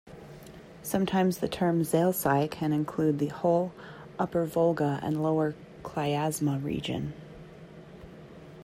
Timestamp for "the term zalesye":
1.37-2.49